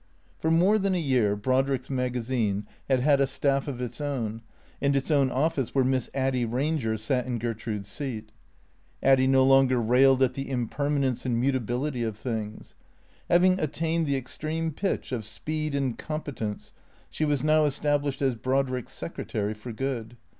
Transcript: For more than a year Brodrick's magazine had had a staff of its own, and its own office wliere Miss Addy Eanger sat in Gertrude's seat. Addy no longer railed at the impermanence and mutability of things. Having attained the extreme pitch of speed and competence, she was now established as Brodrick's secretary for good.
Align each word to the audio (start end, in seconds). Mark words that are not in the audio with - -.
For 0.39 0.49
more 0.49 0.79
than 0.79 0.95
a 0.95 0.99
year 0.99 1.35
Brodrick's 1.35 1.91
magazine 1.91 2.65
had 2.89 3.01
had 3.01 3.21
a 3.21 3.27
staff 3.27 3.67
of 3.67 3.79
its 3.79 4.01
own, 4.01 4.41
and 4.81 4.95
its 4.95 5.11
own 5.11 5.29
office 5.29 5.69
wliere 5.73 5.85
Miss 5.85 6.09
Addy 6.15 6.43
Eanger 6.43 6.97
sat 6.97 7.27
in 7.27 7.37
Gertrude's 7.37 7.87
seat. 7.87 8.31
Addy 9.03 9.27
no 9.27 9.43
longer 9.43 9.79
railed 9.79 10.23
at 10.23 10.33
the 10.33 10.49
impermanence 10.49 11.23
and 11.23 11.39
mutability 11.39 12.01
of 12.01 12.17
things. 12.17 12.73
Having 13.29 13.59
attained 13.59 14.07
the 14.07 14.17
extreme 14.17 14.71
pitch 14.71 15.11
of 15.11 15.23
speed 15.23 15.75
and 15.75 15.95
competence, 15.99 16.71
she 17.11 17.23
was 17.23 17.43
now 17.43 17.65
established 17.65 18.23
as 18.23 18.33
Brodrick's 18.33 18.93
secretary 18.93 19.53
for 19.53 19.71
good. 19.71 20.17